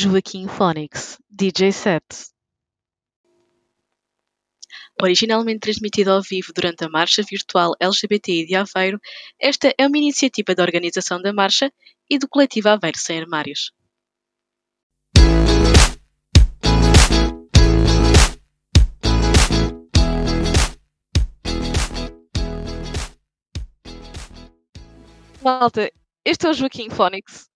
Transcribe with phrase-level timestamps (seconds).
[0.00, 2.04] Joaquim Phoenix, DJ set.
[5.02, 9.00] Originalmente transmitida ao vivo durante a Marcha Virtual LGBTI de Aveiro,
[9.40, 11.72] esta é uma iniciativa da organização da Marcha
[12.08, 13.72] e do coletivo Aveiro Sem Armários.
[25.42, 25.90] Malta,
[26.24, 27.48] este é o Joaquim Phoenix.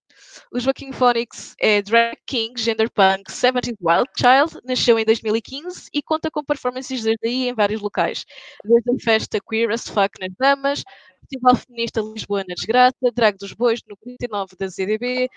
[0.51, 6.01] O Joaquim Phoenix é drag king, gender punk, 70s wild child, nasceu em 2015 e
[6.01, 8.25] conta com performances desde aí em vários locais.
[8.63, 10.83] Desde a festa Queer as Fuck nas Damas,
[11.21, 15.29] Festival Feminista Lisboa na Desgraça, Drag dos Bois no 49 da ZDB,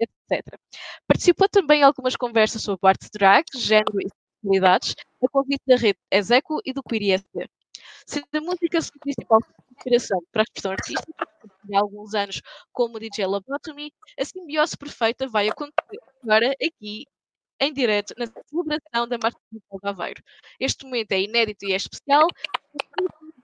[0.00, 0.58] etc.
[1.06, 4.08] Participou também em algumas conversas sobre arte drag, género e
[4.40, 7.48] sexualidades, a convite da rede Execo e do Queer ISD.
[8.06, 9.38] Sendo a música sua principal
[9.76, 11.26] inspiração para a expressão artística,
[11.74, 12.40] há alguns anos
[12.72, 17.04] como DJ Lobotomy, a simbiose perfeita vai acontecer agora aqui
[17.60, 20.22] em direto na celebração da Marcha de Aveiro.
[20.58, 22.26] Este momento é inédito e é especial.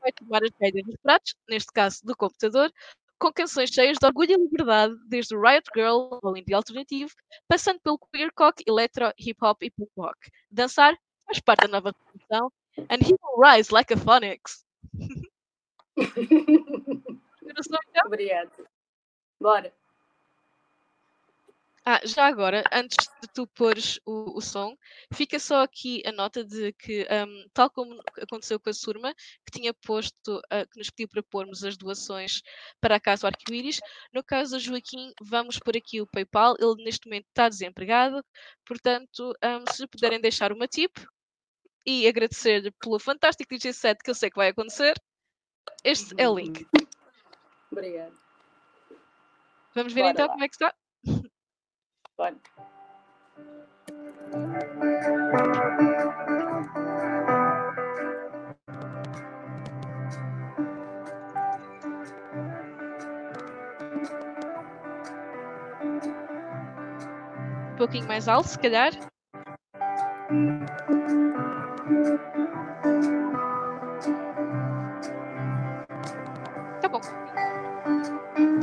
[0.01, 2.73] Vai tomar as rédeas dos pratos, neste caso do computador,
[3.19, 7.13] com canções cheias de orgulho e liberdade, desde o Riot Girl ao indie alternativo,
[7.49, 10.19] passando pelo queer cock, electro, hip hop e punk rock.
[10.51, 12.53] Dançar faz parte da nova revolução
[12.89, 14.65] and he will rise like a phoenix.
[18.07, 18.51] Obrigada.
[19.41, 19.73] Bora.
[21.91, 24.77] Ah, já agora, antes de tu pôres o, o som,
[25.15, 29.59] fica só aqui a nota de que, um, tal como aconteceu com a Surma, que
[29.59, 32.43] tinha posto, uh, que nos pediu para pormos as doações
[32.79, 33.81] para a Casa Arco-Íris,
[34.13, 38.23] no caso do Joaquim, vamos por aqui o PayPal, ele neste momento está desempregado,
[38.67, 40.95] portanto, um, se puderem deixar uma tip,
[41.87, 44.93] e agradecer pelo fantástico DJ set que eu sei que vai acontecer.
[45.83, 46.67] Este é o link.
[47.71, 48.13] Obrigada.
[49.75, 50.33] Vamos ver Bora então lá.
[50.33, 50.75] como é que está?
[52.17, 52.37] Bora.
[67.73, 68.93] Um pouquinho mais alto, se calhar.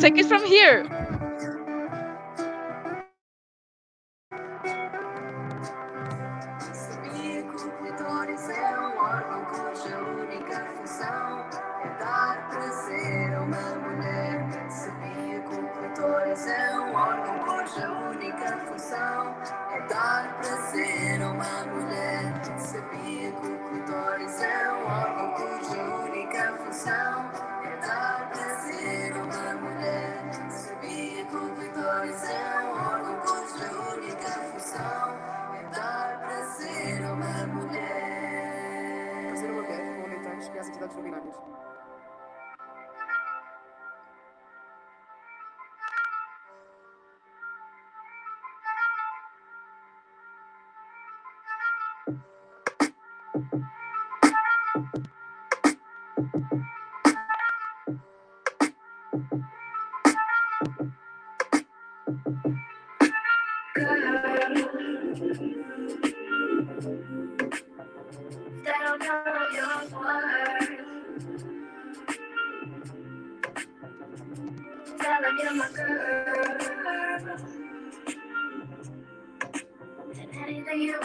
[0.06, 0.95] Take it from here.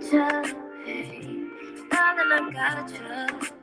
[0.00, 0.56] gotcha.
[0.84, 1.20] Hey,
[1.92, 3.53] now that I gotcha.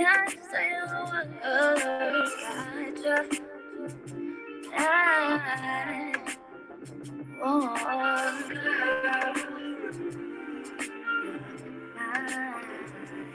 [0.00, 1.28] can't say a word.
[1.44, 3.42] I just
[4.70, 6.16] died.
[7.42, 7.74] Oh,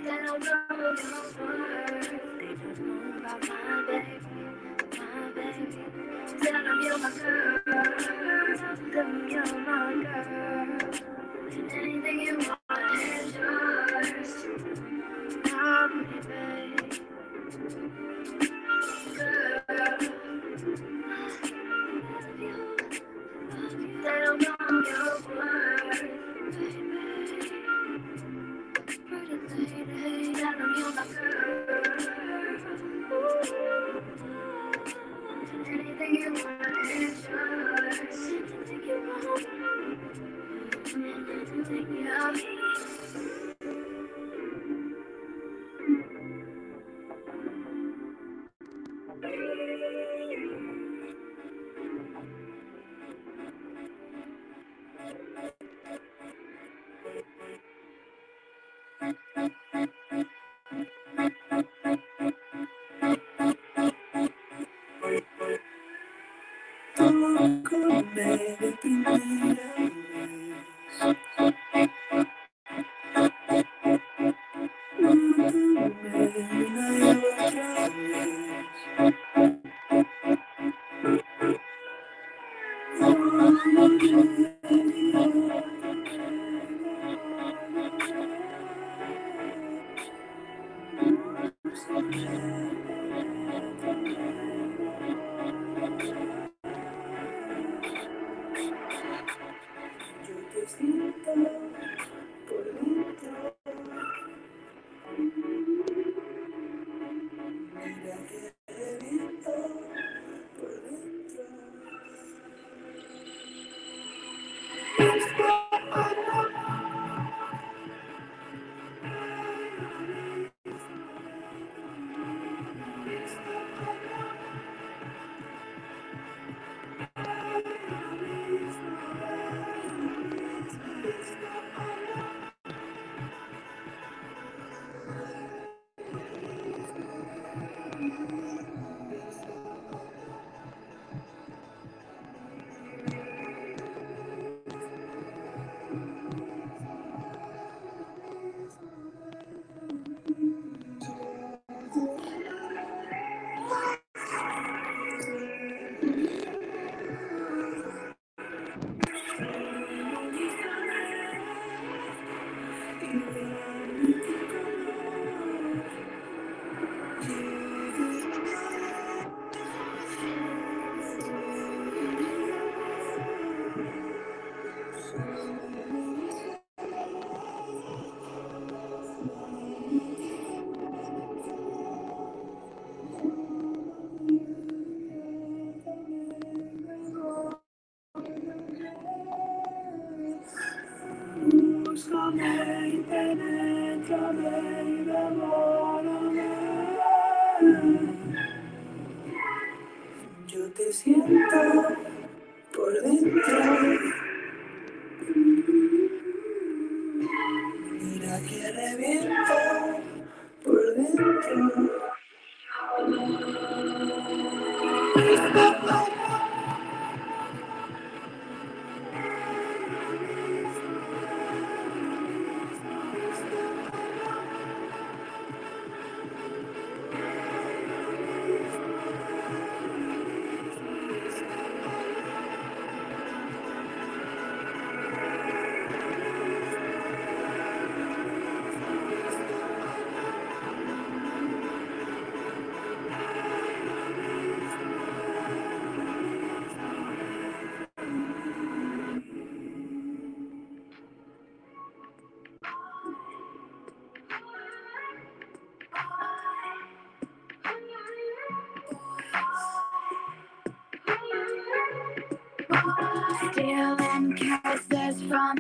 [0.04, 0.44] they don't
[3.22, 4.18] my baby,
[4.98, 5.80] my baby.
[6.42, 7.60] Tell them you're my girl.
[7.66, 10.65] Tell them you're my girl.
[100.66, 102.05] distinto.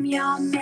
[0.05, 0.54] your mouth.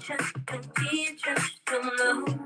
[0.00, 0.36] Just
[1.28, 2.43] us, come teach know.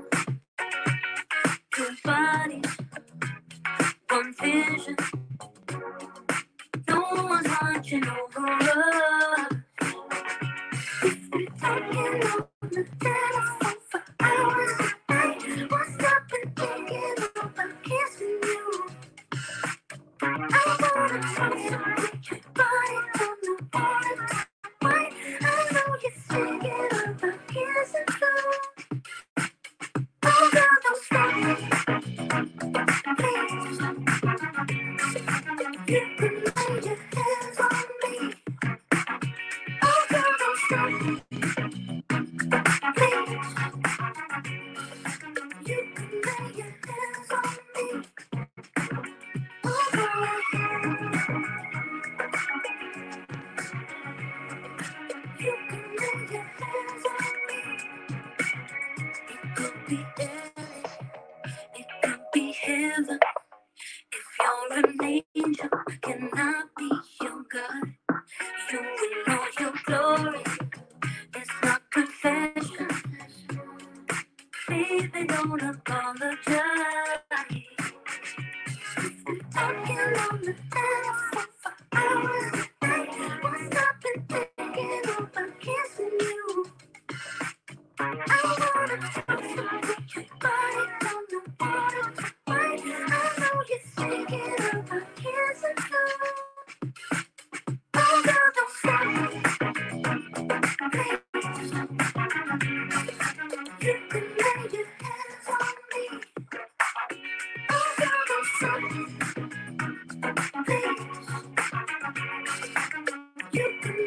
[113.59, 113.98] Thank you.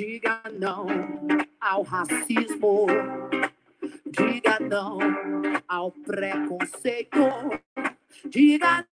[0.00, 0.86] Diga não
[1.60, 2.86] ao racismo.
[4.06, 4.98] Diga não
[5.68, 7.20] ao preconceito.
[8.24, 8.86] Diga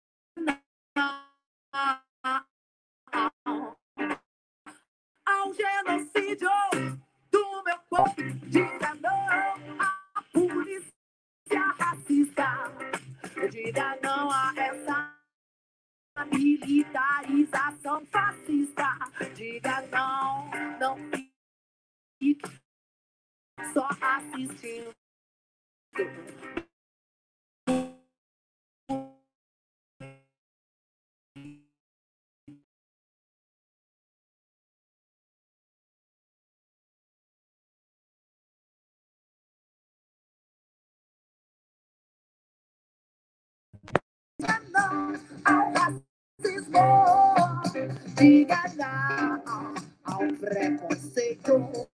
[48.18, 51.88] diga não ao preconceito.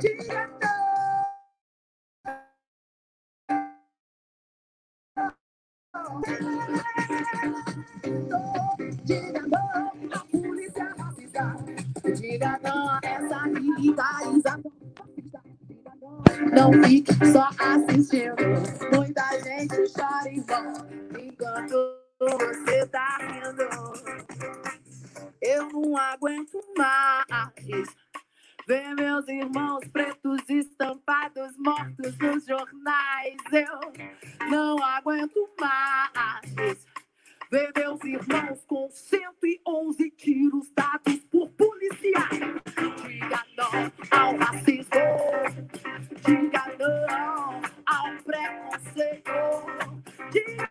[0.00, 0.60] Diga não.
[9.04, 11.56] Diga não à polícia racista.
[12.14, 14.62] Diga não a essa militarização.
[16.52, 18.36] Não fique só assistindo.
[18.94, 20.74] Muita gente chora em vão
[21.20, 23.68] enquanto você tá rindo.
[25.40, 27.88] Eu não aguento mais
[28.66, 33.36] ver meus irmãos pretos estampados mortos nos jornais.
[33.52, 36.86] Eu não aguento mais
[37.50, 42.38] ver meus irmãos com 111 tiros dados por policiais.
[43.06, 44.90] Diga não ao racismo,
[46.24, 49.32] diga não ao preconceito,
[50.30, 50.70] diga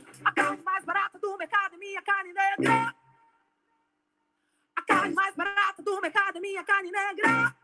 [0.23, 2.95] A carne mais barata do mercado é minha carne negra.
[4.75, 7.55] A carne mais barata do mercado é minha carne negra.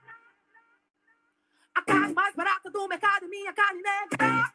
[1.75, 4.53] A carne mais barata do mercado é minha carne negra.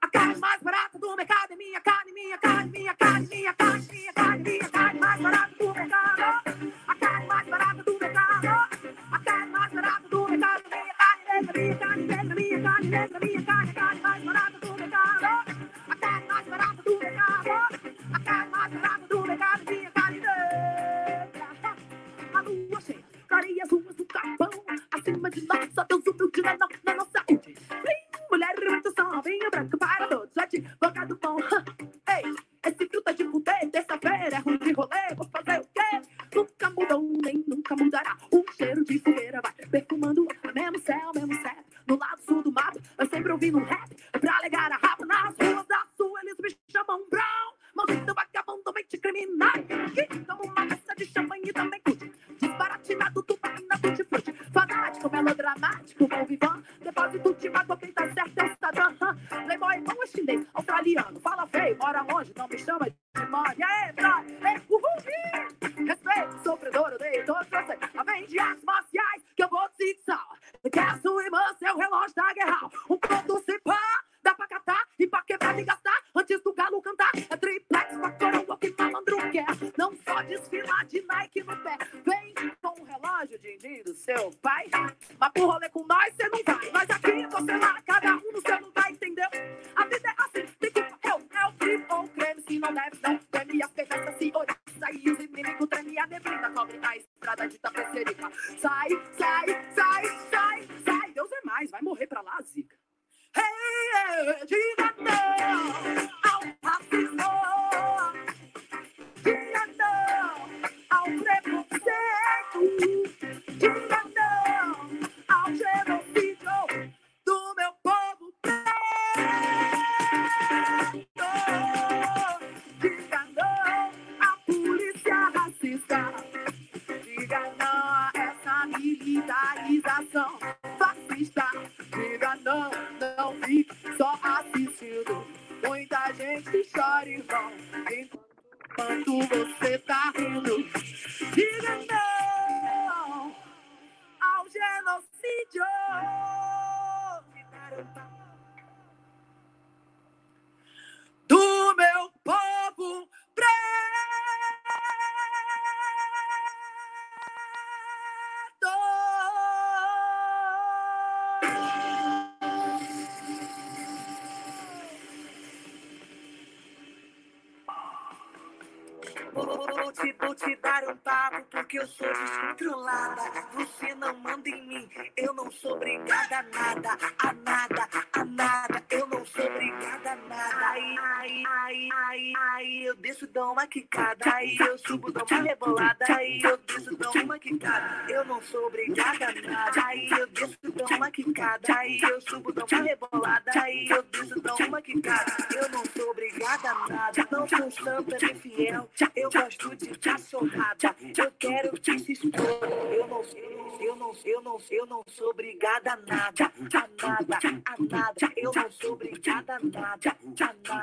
[0.00, 1.56] A carne mais barata do mercado é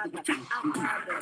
[0.06, 1.20] A nada, a nada.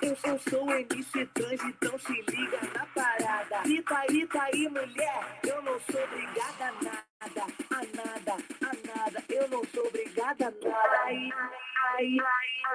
[0.00, 3.62] Eu, sou MC trans, então se liga na parada.
[3.62, 5.40] Rita aí, aí, mulher.
[5.42, 9.24] Eu não sou obrigada a nada, a nada, a nada.
[9.28, 11.02] Eu não sou obrigada a nada.
[11.04, 11.32] Aí,
[11.96, 12.18] aí,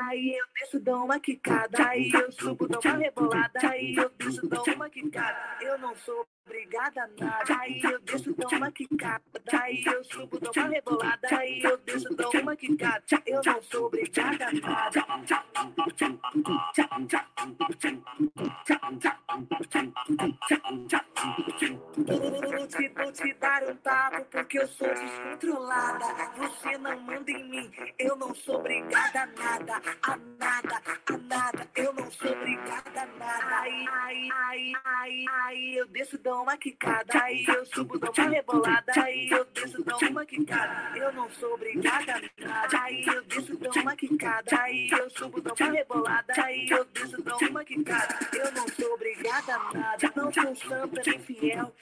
[0.02, 1.88] aí, eu desço, dou uma quicada.
[1.88, 3.60] Aí eu subo, dou uma rebolada.
[3.69, 5.58] Aí eu desço, dou uma quicada.
[5.62, 7.59] Eu não sou obrigada nada.
[7.59, 9.23] Aí eu desço, dou uma quicada.
[9.53, 11.27] Aí eu subo, dou uma rebolada.
[11.38, 13.03] Aí eu desço, dou uma quicada.
[13.25, 15.05] Eu não sou obrigada nada.
[15.75, 15.85] Vou
[22.95, 26.05] vou te dar um papo porque eu sou descontrolada.
[26.38, 31.67] Você não manda em mim, eu não sou obrigada a nada, a nada, a nada.
[31.75, 33.59] Eu não sou obrigada a nada.
[33.62, 37.23] Aí, aí, aí, aí, eu desço, dou uma quicada.
[37.23, 38.93] Aí eu subo, dou uma rebolada.
[39.04, 40.97] Aí eu desço, dou uma quicada.
[40.97, 42.82] Eu não sou obrigada nada.
[42.82, 44.62] Aí eu desço, dou uma quicada.
[44.62, 46.34] Aí eu subo, dou uma rebolada.
[46.41, 48.19] Aí eu desço, dou uma quicada.
[48.34, 50.13] Eu não sou obrigada nada.
[50.15, 51.73] Não sou santa nem fiel.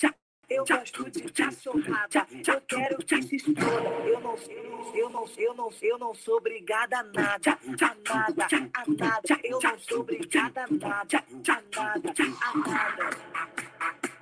[0.49, 2.25] Eu gosto de cachorrada.
[2.31, 3.89] Eu quero que se exploda.
[4.07, 4.35] Eu não,
[4.95, 9.39] eu não, eu não, eu não sou obrigada a nada, a nada, a nada.
[9.43, 14.16] Eu não sou obrigada a nada, a nada, a nada.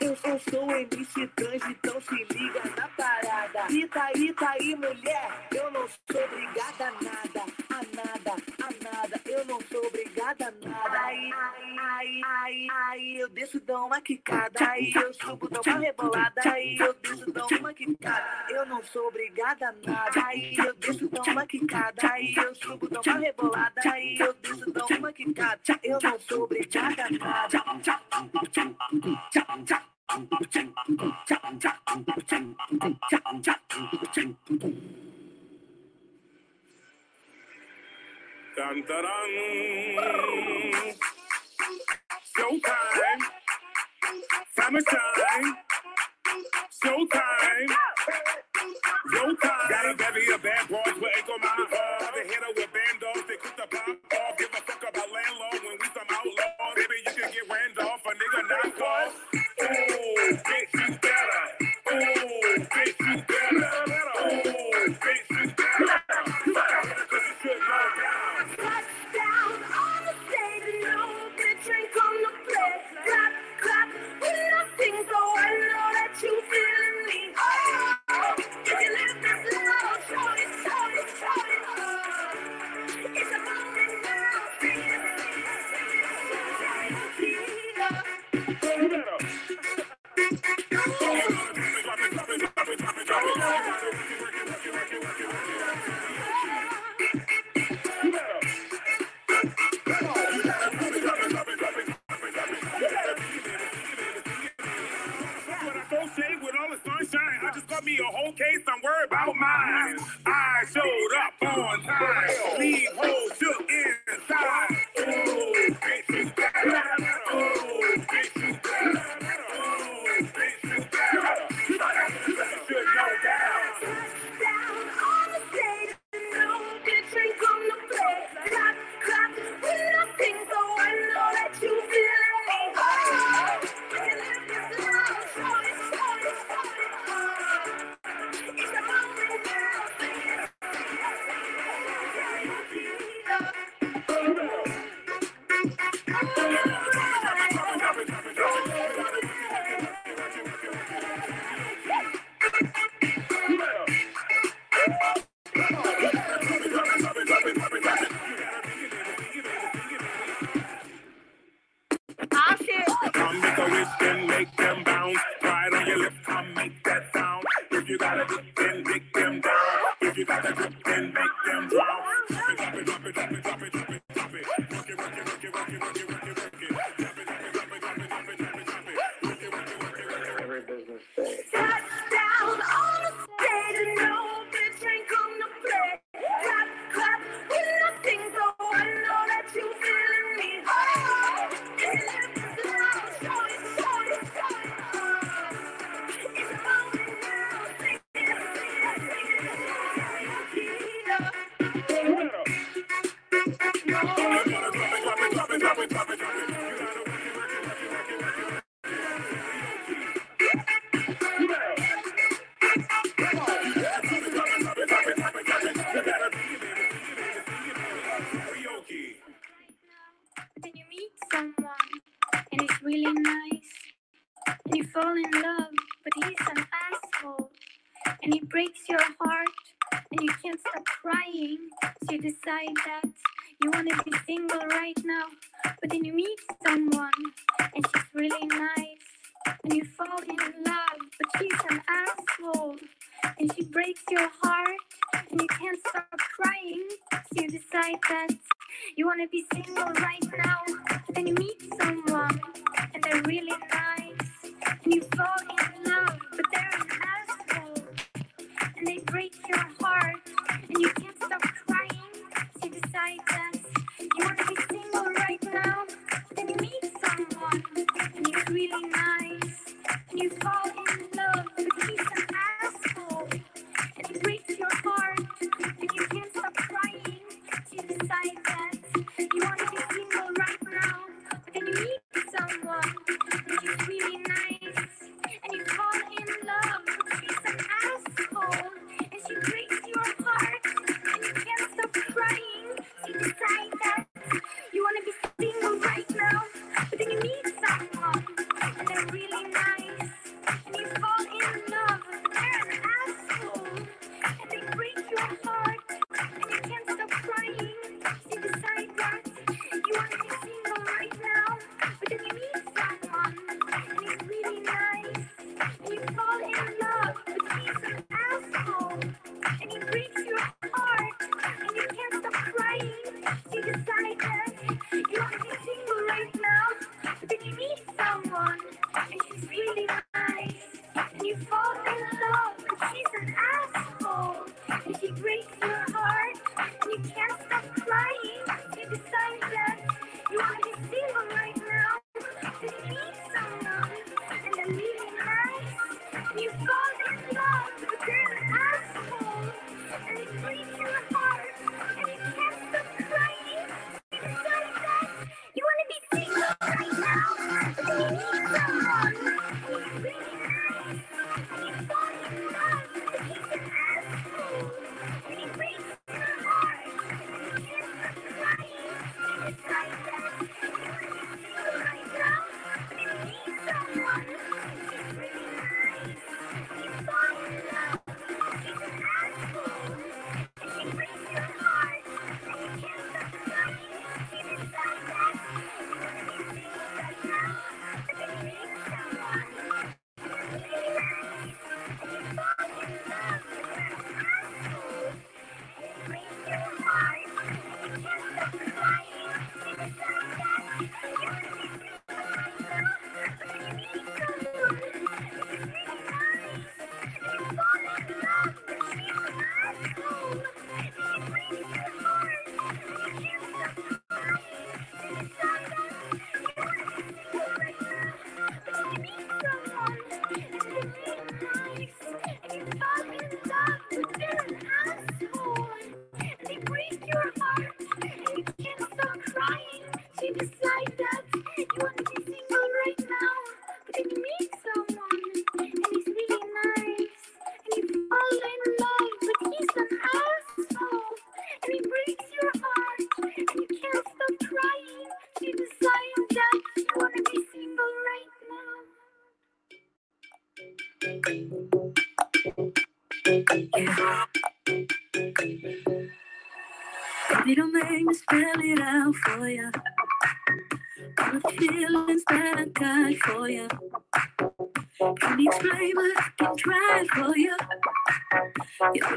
[0.00, 3.66] Eu, eu sou MC trans, então se liga na parada.
[3.66, 5.48] Rita aí, tá aí, mulher.
[5.52, 9.20] Eu não sou obrigada a nada, a nada, a nada.
[9.24, 11.00] Eu não sou obrigada a nada.
[11.00, 14.70] Aí, aí, aí, aí, aí eu desço, dou uma quicada.
[14.70, 16.42] Aí eu subo, dou uma rebolada.
[16.52, 18.46] Aí eu desço, dou uma quicada.
[18.50, 20.26] Eu não sou obrigada a nada.
[20.26, 22.12] Aí eu desço, dou uma quicada.
[22.12, 23.80] Aí eu subo, dou uma rebolada.
[23.92, 25.60] Aí eu desço, dou uma quicada.
[25.82, 27.48] Eu não sou obrigada a nada.
[30.10, 30.26] Dun,
[42.36, 43.22] Showtime.
[44.56, 45.56] Summertime.
[46.84, 47.27] Showtime.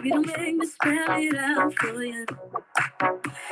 [0.04, 2.26] You don't make me spell it out for you.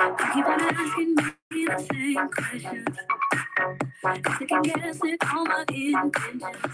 [0.08, 2.98] You keep on asking me the same questions.
[4.24, 5.00] Cause I can guess
[5.34, 6.69] all my intentions.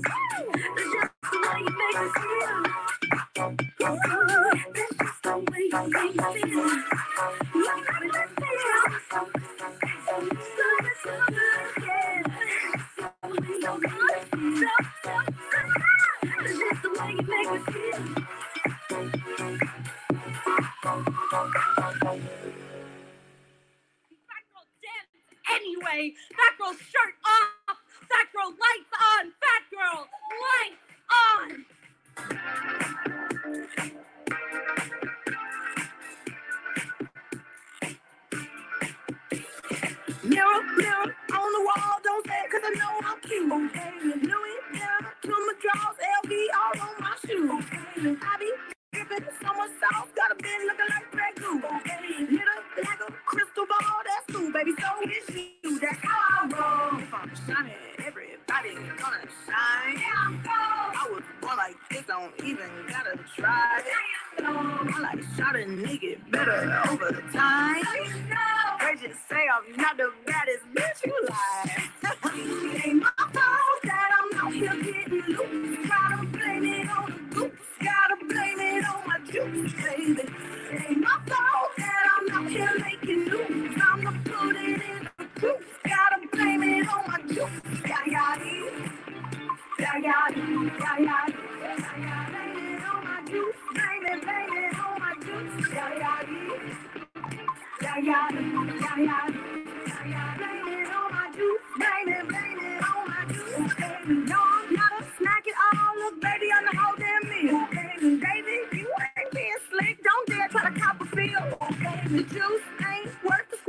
[0.09, 0.20] you.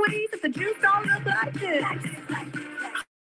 [0.06, 1.84] please, if the juice don't look like this.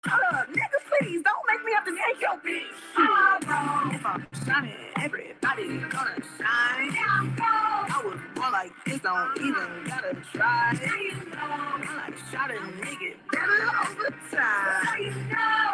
[0.07, 2.63] Uh, nigga, please don't make me have to make your bitch.
[2.97, 6.95] Oh, if I'm shining, Everybody's gonna shine.
[6.99, 10.73] I was born like this, don't even gotta try.
[10.73, 15.13] I like shot a nigga better over time.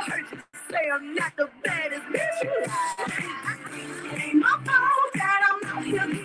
[0.10, 0.40] Heard you
[0.72, 2.42] say I'm not the baddest bitch.
[4.24, 6.25] Ain't my fault that I'm not here.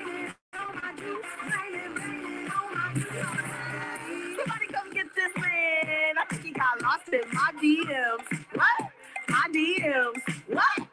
[6.61, 8.45] I lost in my DMs.
[8.55, 8.91] What?
[9.29, 10.43] My DMs.
[10.47, 10.89] What?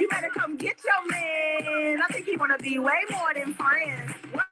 [0.00, 2.00] You better come get your man.
[2.02, 4.12] I think he wanna be way more than friends.
[4.32, 4.46] What?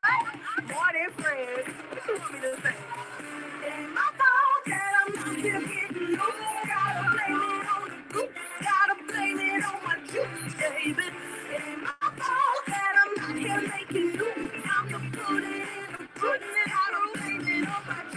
[0.68, 1.68] More than friends.
[1.90, 2.76] What you want me to say?
[3.94, 4.10] My
[4.66, 6.20] that I'm not getting loose.
[6.66, 8.28] Gotta blame it on the.
[8.62, 11.08] Gotta blame it on my juice, baby.
[11.84, 12.10] My
[12.68, 14.52] that I'm not here making news.
[14.66, 16.48] I'm gonna put it in the pudding.
[16.66, 18.13] Gotta blame it on my.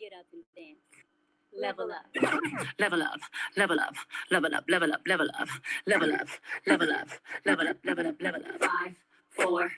[0.00, 1.13] Get up and dance.
[1.60, 2.06] Level up.
[2.78, 3.20] Level up,
[3.56, 3.94] level up,
[4.30, 5.48] level up, level up, level up,
[5.86, 6.28] level up,
[6.66, 7.08] level up,
[7.46, 8.60] level up, level up, level up.
[8.60, 8.94] Five,
[9.30, 9.72] four,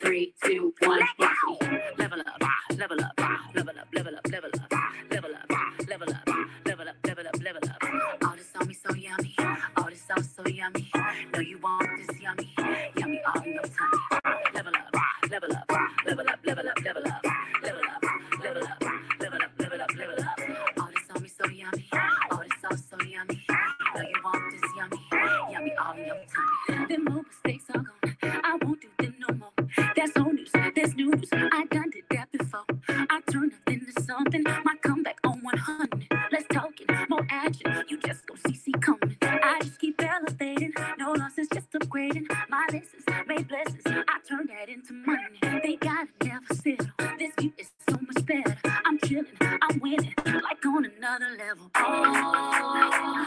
[0.00, 1.00] three, two, one.
[1.18, 1.58] Watch me.
[1.98, 2.42] Level up,
[2.76, 3.20] level up,
[3.54, 4.70] level up, level up, level up,
[5.10, 5.50] level up,
[5.88, 6.28] level up,
[6.66, 8.24] level up, level up, level up.
[8.24, 9.34] All this on me so yummy,
[9.76, 10.90] all this sauce so yummy.
[11.32, 12.52] Know you want this yummy,
[12.98, 13.98] yummy all in your tummy.
[14.54, 15.70] Level up, level up,
[16.06, 17.31] level up, level up, level up,
[25.62, 26.16] yummy all your
[26.66, 26.86] tummy.
[26.86, 28.16] Them old mistakes are gone.
[28.22, 29.68] I won't do them no more.
[29.96, 30.50] That's old news.
[30.52, 31.28] That's new news.
[31.32, 32.64] I done did that before.
[32.88, 34.42] I turned nothing to something.
[34.42, 36.06] My comeback on 100.
[36.32, 37.08] Let's talk it.
[37.08, 37.84] More action.
[37.88, 39.16] You just go CC coming.
[39.22, 40.72] I just keep elevating.
[40.98, 42.26] No losses, just upgrading.
[42.48, 43.82] My lessons made blessings.
[43.86, 45.60] I turn that into money.
[45.62, 46.86] They gotta never settle.
[47.18, 48.56] This view is so much better.
[48.64, 49.26] I'm chilling.
[49.40, 50.14] I'm winning.
[50.26, 51.70] Like on another level.
[51.76, 53.26] Oh,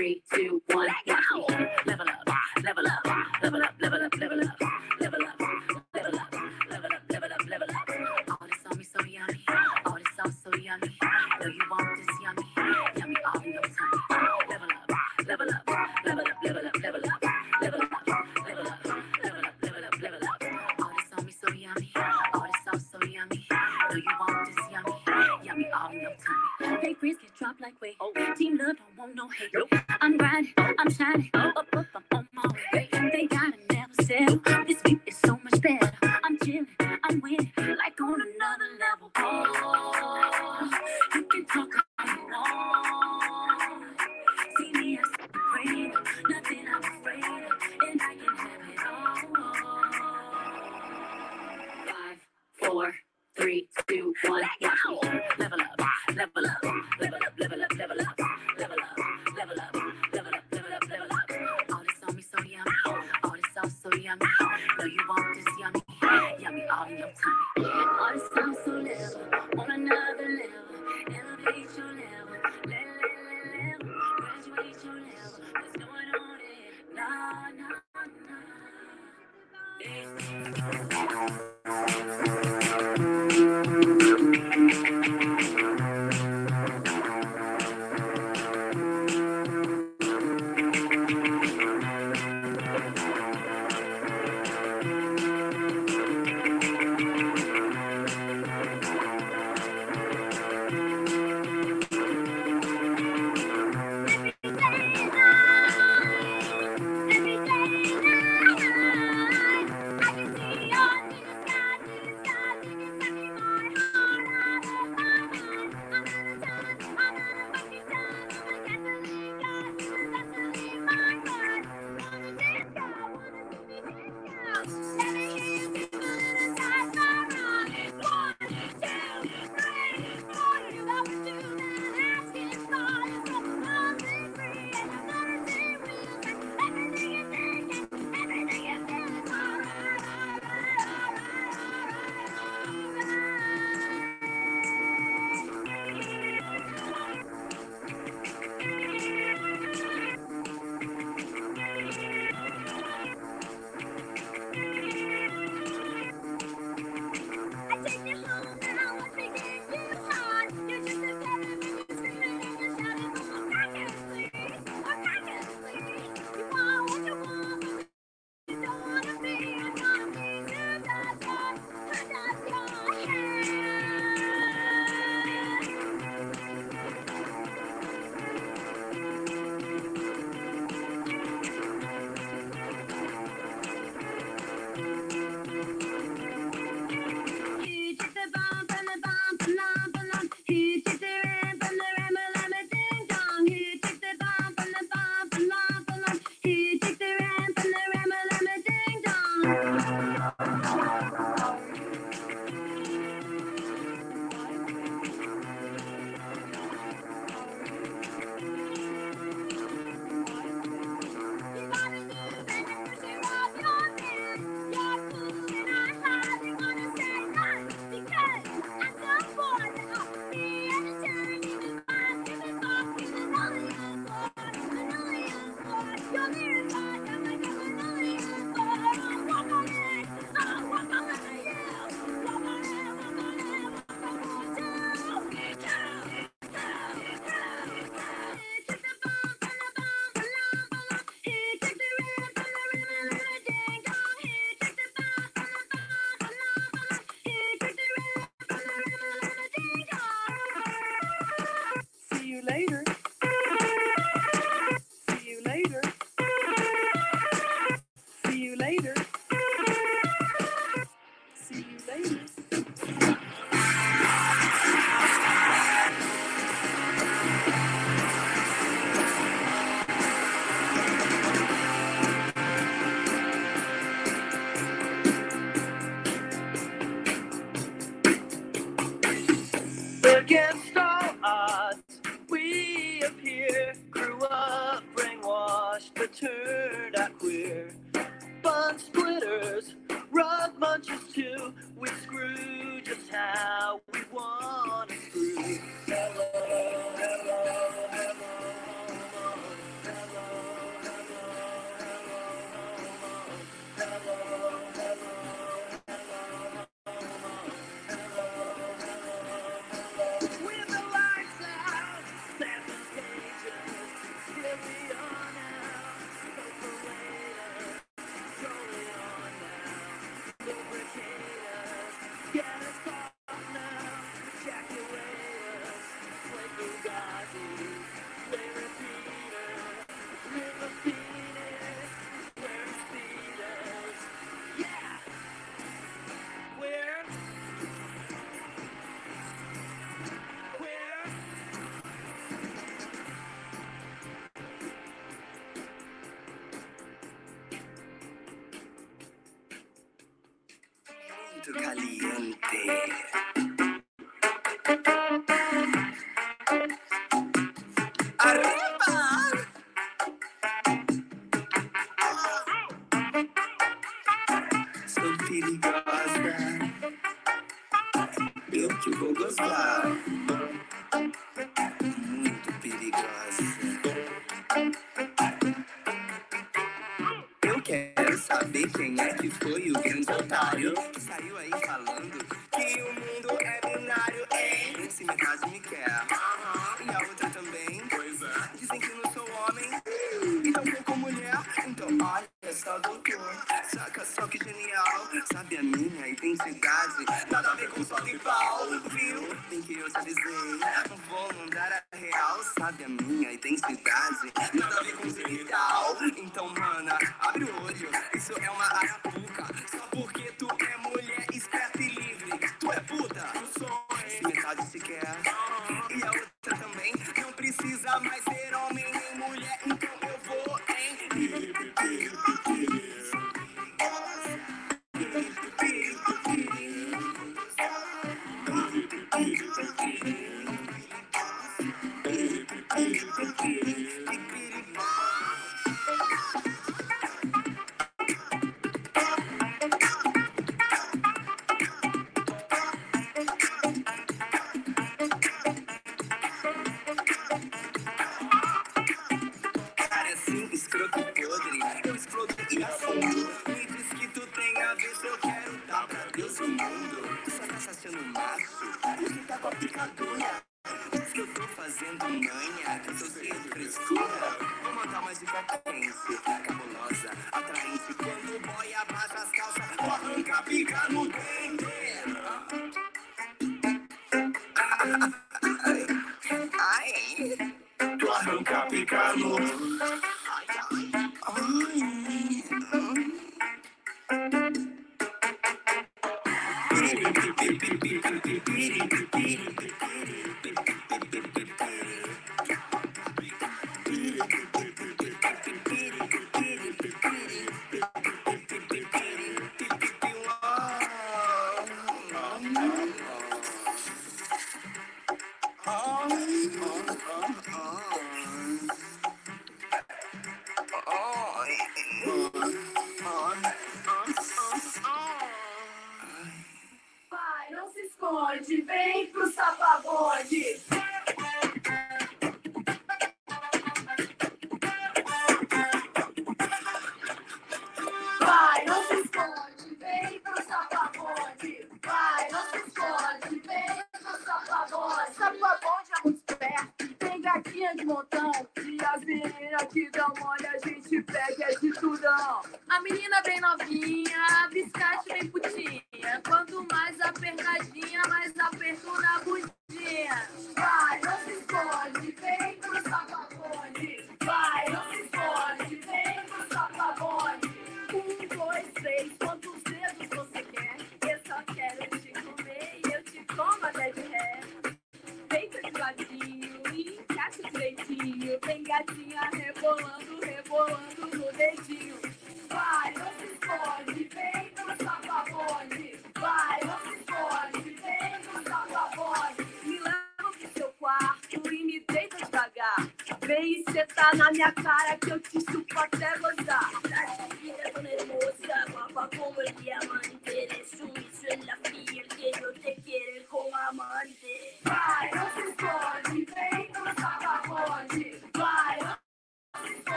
[0.00, 0.88] three, two, one.
[1.06, 1.79] Watch me.
[27.40, 27.96] They friends get dropped like weight.
[28.00, 28.34] Oh.
[28.36, 29.50] Team love don't want no hate.
[30.00, 32.88] I'm grinding, I'm shining, up, up, up, I'm on my way.
[32.92, 34.40] They gotta never settle.
[34.66, 35.92] This view is so much better.
[36.02, 39.10] I'm chilling, I'm winning, like on another level.
[39.16, 40.70] Oh,
[41.14, 41.86] you can talk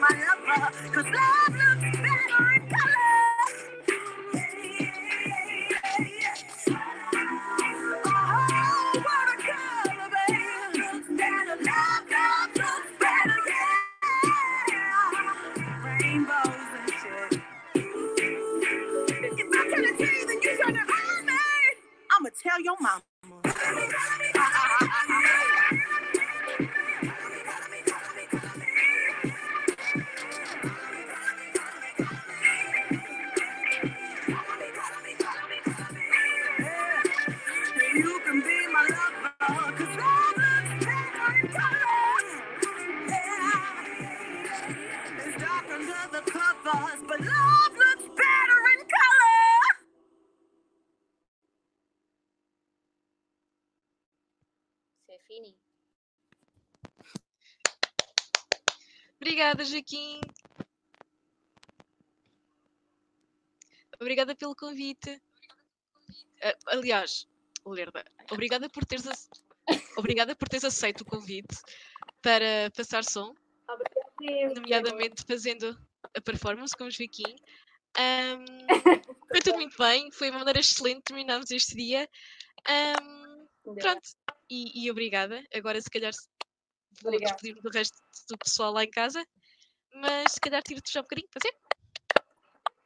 [0.00, 2.57] my lover, cause love looks better
[59.78, 60.20] Joaquim.
[64.00, 65.10] Obrigada pelo convite.
[66.42, 67.28] Uh, aliás,
[67.66, 69.28] Lerda, obrigada por teres
[69.96, 71.56] obrigada por teres aceito o convite
[72.22, 73.34] para passar som.
[74.54, 75.78] Nomeadamente fazendo
[76.16, 77.36] a performance com o Joaquim.
[77.98, 78.44] Um,
[79.28, 82.08] foi tudo muito bem, foi uma maneira excelente, terminarmos este dia.
[82.68, 84.08] Um, pronto,
[84.50, 85.44] e, e, obrigada.
[85.54, 86.12] Agora se calhar
[87.02, 87.96] vou despedir do resto
[88.28, 89.24] do pessoal lá em casa
[90.00, 91.54] mas se calhar tiro-te já um bocadinho, pode ser?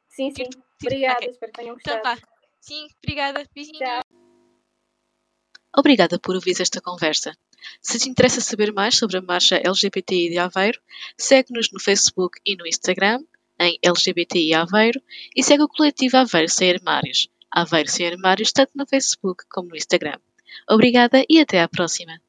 [0.09, 0.43] Sim, sim.
[0.81, 1.29] Obrigada, okay.
[1.29, 2.19] espero que tenham então gostado.
[2.19, 2.33] Então, tá.
[2.61, 3.43] Sim, obrigada.
[3.53, 3.79] Beijinho.
[3.79, 4.01] Tchau.
[5.75, 7.35] Obrigada por ouvir esta conversa.
[7.81, 10.79] Se te interessa saber mais sobre a marcha LGBTI de Aveiro,
[11.17, 13.23] segue-nos no Facebook e no Instagram,
[13.59, 15.01] em LGBTI Aveiro,
[15.35, 19.75] e segue o coletivo Aveiro Sem Armários, Aveiro Sem Armários, tanto no Facebook como no
[19.75, 20.19] Instagram.
[20.69, 22.21] Obrigada e até à próxima!